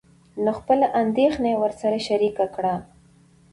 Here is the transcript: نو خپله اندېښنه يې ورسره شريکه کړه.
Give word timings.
نو 0.43 0.51
خپله 0.59 0.85
اندېښنه 1.01 1.47
يې 1.51 1.57
ورسره 1.63 1.97
شريکه 2.07 2.45
کړه. 2.55 2.75